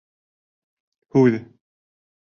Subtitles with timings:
[1.17, 1.39] Һүҙ.